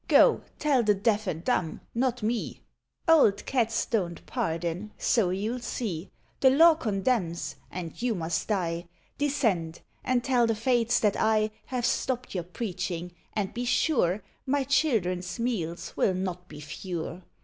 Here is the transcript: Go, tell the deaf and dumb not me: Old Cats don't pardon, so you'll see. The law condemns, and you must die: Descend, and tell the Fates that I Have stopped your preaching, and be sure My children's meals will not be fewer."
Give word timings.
Go, 0.07 0.41
tell 0.57 0.81
the 0.81 0.95
deaf 0.95 1.27
and 1.27 1.43
dumb 1.43 1.81
not 1.93 2.23
me: 2.23 2.61
Old 3.07 3.45
Cats 3.45 3.85
don't 3.85 4.25
pardon, 4.25 4.89
so 4.97 5.29
you'll 5.29 5.59
see. 5.59 6.09
The 6.39 6.49
law 6.49 6.73
condemns, 6.73 7.55
and 7.69 8.01
you 8.01 8.15
must 8.15 8.47
die: 8.47 8.87
Descend, 9.19 9.81
and 10.03 10.23
tell 10.23 10.47
the 10.47 10.55
Fates 10.55 10.99
that 11.01 11.17
I 11.17 11.51
Have 11.67 11.85
stopped 11.85 12.33
your 12.33 12.45
preaching, 12.45 13.11
and 13.33 13.53
be 13.53 13.63
sure 13.63 14.23
My 14.47 14.63
children's 14.63 15.37
meals 15.39 15.95
will 15.95 16.15
not 16.15 16.47
be 16.47 16.61
fewer." 16.61 17.21